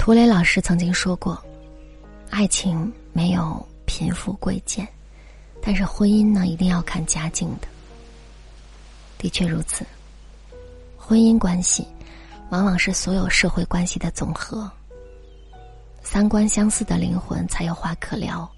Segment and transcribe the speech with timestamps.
[0.00, 1.38] 涂磊老师曾经说过
[2.32, 4.88] ：“爱情没有贫富贵贱，
[5.60, 7.68] 但是婚姻呢，一定要看家境的。”
[9.18, 9.84] 的确如此，
[10.96, 11.86] 婚姻关系
[12.48, 14.68] 往往是所有社会关系的总和。
[16.02, 18.50] 三观相似的灵魂才有话可聊，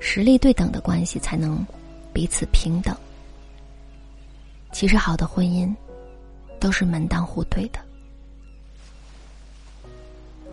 [0.00, 1.62] 实力对等的关系才能
[2.14, 2.96] 彼此平等。
[4.72, 5.70] 其实，好的婚姻
[6.58, 7.78] 都是门当户对的。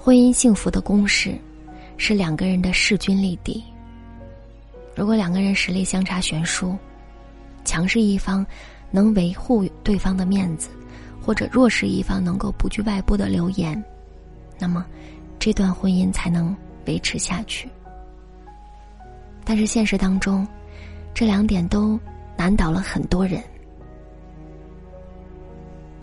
[0.10, 1.38] 婚姻幸福的公式，
[1.98, 3.64] 是两个人的势均力敌。
[4.96, 6.76] 如果两个人实力相差悬殊，
[7.64, 8.44] 强势一方
[8.90, 10.72] 能维护对方的面子，
[11.22, 13.80] 或者弱势一方能够不惧外部的流言，
[14.58, 14.84] 那么
[15.38, 17.70] 这段婚姻才能维持下去。
[19.46, 20.44] 但是现实当中，
[21.14, 22.00] 这两点都
[22.36, 23.44] 难倒了很多人。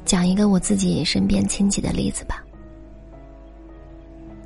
[0.05, 2.46] 讲一个我自己身边亲戚的例子吧。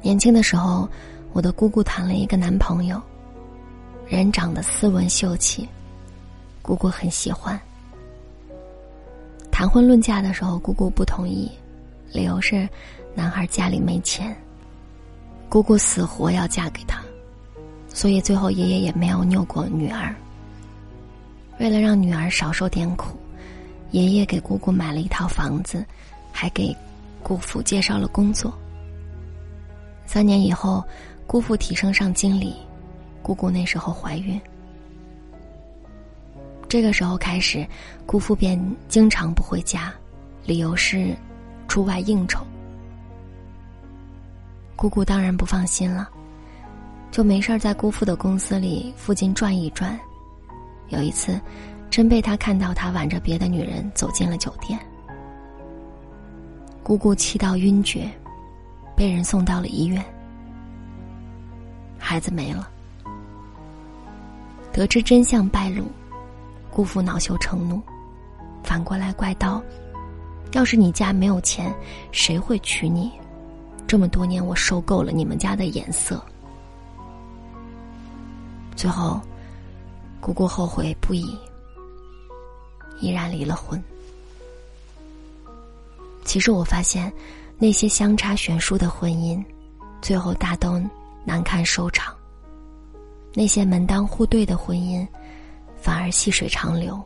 [0.03, 0.89] 年轻的时候，
[1.33, 3.01] 我的姑姑谈了一个男朋友，
[4.09, 5.69] 人长得斯文秀气，
[6.63, 7.61] 姑姑很喜欢。
[9.51, 11.51] 谈婚论嫁的时候，姑姑不同意，
[12.13, 12.67] 理由是
[13.15, 14.35] 男孩家里没钱，
[15.51, 16.99] 姑姑死活要嫁给他，
[17.89, 20.15] 所以最后爷爷也没有拗过女儿。
[21.59, 23.19] 为了让女儿少受点苦，
[23.91, 25.85] 爷爷给姑姑买了一套房子，
[26.33, 26.75] 还给
[27.23, 28.51] 姑父介绍了工作。
[30.13, 30.83] 三年以后，
[31.25, 32.57] 姑父提升上经理，
[33.23, 34.41] 姑姑那时候怀孕。
[36.69, 37.65] 这个时候开始，
[38.07, 39.95] 姑父便经常不回家，
[40.45, 41.17] 理由是
[41.69, 42.45] 出外应酬。
[44.75, 46.11] 姑姑当然不放心了，
[47.13, 49.97] 就没事在姑父的公司里附近转一转。
[50.89, 51.41] 有一次，
[51.89, 54.77] 真被他看到他挽着别的女人走进了酒店，
[56.83, 58.11] 姑姑气到晕厥。
[59.01, 60.05] 被人送到了医院，
[61.99, 62.71] 孩子没了。
[64.75, 65.87] 得知真相败露，
[66.71, 67.81] 姑父恼羞成怒，
[68.63, 69.63] 反过来怪道
[70.53, 71.75] ：“要是你家没有钱，
[72.13, 73.11] 谁会娶你？
[73.87, 76.23] 这么多年，我受够了你们家的颜色。”
[78.77, 79.19] 最后，
[80.21, 81.39] 姑姑后悔不已，
[83.01, 83.83] 依然离了婚。
[86.23, 87.11] 其实我发现。
[87.63, 89.45] 那些相差悬殊的婚姻，
[90.01, 90.81] 最后大都
[91.27, 92.17] 难堪收场。
[93.35, 95.07] 那些门当户对的婚姻，
[95.77, 96.99] 反而细水长流。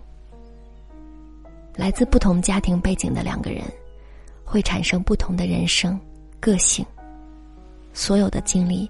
[1.74, 3.64] 来自不同家庭背景的两个人，
[4.44, 6.00] 会产生不同的人生、
[6.38, 6.86] 个性。
[7.92, 8.88] 所有的经历，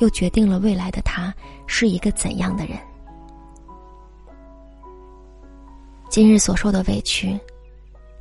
[0.00, 1.32] 又决定了未来的他
[1.66, 2.78] 是一个怎样的人。
[6.08, 7.38] 今日所受的委屈，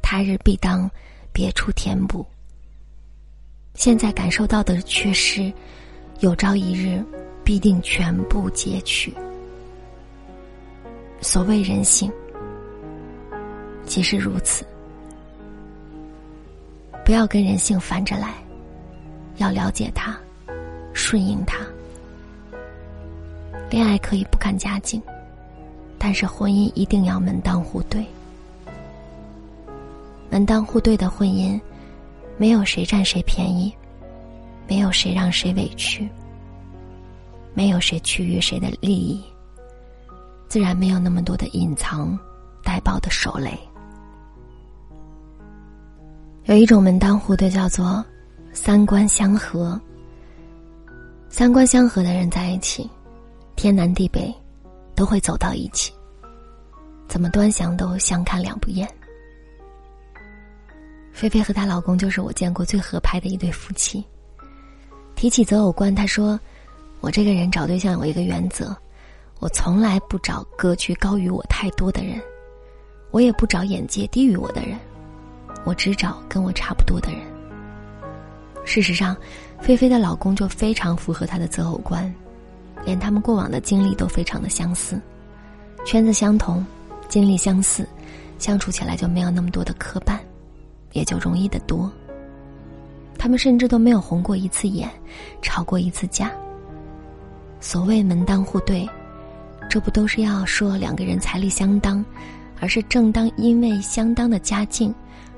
[0.02, 0.92] 他日必当
[1.32, 2.26] 别处填补。
[3.76, 5.52] 现在感受到的缺失，
[6.22, 7.04] 有朝一日
[7.44, 9.14] 必定全部截取。
[11.20, 12.12] 所谓人性，
[13.86, 14.66] 即是如此。
[17.04, 18.34] 不要跟人性反着来，
[19.38, 20.18] 要了解他，
[20.94, 21.60] 顺应他。
[23.70, 25.02] 恋爱可以不看家境，
[26.00, 28.06] 但是婚姻一定要门当户对。
[30.30, 31.60] 门当户对的婚姻。
[32.38, 33.74] 没有谁占谁便宜，
[34.68, 36.10] 没有谁让谁委屈，
[37.54, 39.24] 没有谁趋于谁的利益，
[40.48, 42.18] 自然没有那么多的隐藏、
[42.64, 43.58] 带爆的手雷。
[46.44, 48.04] 有一种门当户对，叫做
[48.54, 49.80] 三观相合。
[51.28, 52.90] 三观相合的人在一起，
[53.56, 54.34] 天南地北
[54.94, 55.92] 都会走到一起，
[57.08, 58.88] 怎么端详都相看两不厌。
[61.16, 64.04] 菲菲和她老公就是我见过最合拍的一对夫妻。
[65.16, 66.38] 提起择偶观，她说
[67.00, 68.76] ：“我这个人找对象有一个原则，
[69.40, 72.22] 我从来不找格局高于我太多的人，
[73.12, 74.78] 我也不找眼界低于我的人，
[75.64, 77.22] 我只找跟我差不多的人。”
[78.66, 79.16] 事实上，
[79.62, 82.14] 菲菲的老公就非常符合她的择偶观，
[82.84, 85.02] 连他们过往的经历都非常的相似，
[85.86, 86.66] 圈子相同，
[87.08, 87.88] 经历相似，
[88.38, 90.20] 相处起来就没有那么多的磕绊。
[90.96, 91.92] 也就容易的多。
[93.18, 94.90] 他们甚至都没有红过一次眼，
[95.42, 96.32] 吵过一次架。
[97.60, 98.88] 所谓门当户对，
[99.70, 102.04] 这不都是要说两个人财力相当，
[102.60, 104.94] 而是正当因为相当的家境，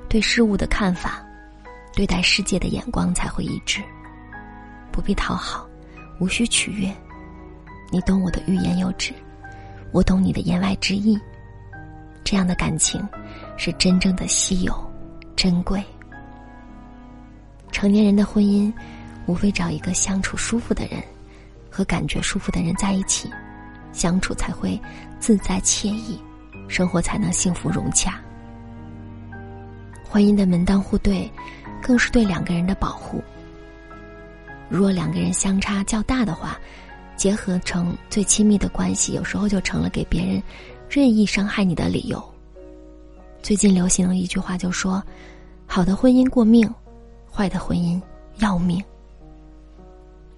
[0.07, 1.25] 对事物的看法，
[1.95, 3.81] 对待世界的眼光才会一致。
[4.91, 5.67] 不必讨好，
[6.19, 6.93] 无需取悦，
[7.91, 9.13] 你懂我的欲言又止，
[9.91, 11.17] 我懂你的言外之意。
[12.23, 13.07] 这样的感情，
[13.55, 14.73] 是真正的稀有、
[15.37, 15.81] 珍贵。
[17.71, 18.73] 成年人的婚姻，
[19.27, 21.01] 无非找一个相处舒服的人，
[21.69, 23.29] 和感觉舒服的人在一起，
[23.93, 24.81] 相处才会
[25.19, 26.19] 自在惬意，
[26.67, 28.19] 生活才能幸福融洽。
[30.09, 31.31] 婚姻的门当户对，
[31.83, 33.23] 更是对两个人的保护。
[34.69, 36.57] 若两个人相差较大的话，
[37.15, 40.41] 结合成最亲密的关系，有时候就成了给别人。
[40.89, 42.36] 任意伤害你的理由。
[43.47, 45.01] 最近流行了一句话，就说
[45.65, 46.69] ：“好的婚姻过命，
[47.31, 47.97] 坏的婚姻
[48.39, 48.83] 要命。”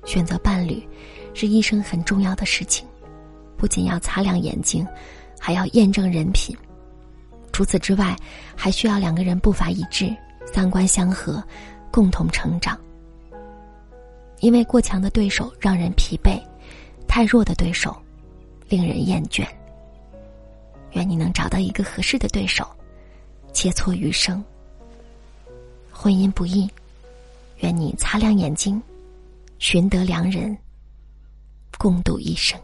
[0.06, 0.88] 选择伴侣
[1.34, 2.88] 是一生很重要的事情，
[3.58, 4.86] 不仅要擦亮眼睛，
[5.40, 6.56] 还要验证人品。
[7.52, 8.16] 除此之外，
[8.56, 10.16] 还需要两个人步伐一致、
[10.46, 11.44] 三观相合，
[11.92, 12.80] 共同成长。
[14.40, 16.40] 因为过强的对手让人疲惫，
[17.08, 18.00] 太弱的对手
[18.68, 19.48] 令人厌倦。
[20.92, 22.64] 愿你能找到一个合适的对手，
[23.54, 24.44] 切磋余生。
[25.92, 26.70] 婚姻不易，
[27.58, 28.82] 愿你擦亮眼睛，
[29.58, 30.58] 寻得良人，
[31.78, 32.60] 共度一生。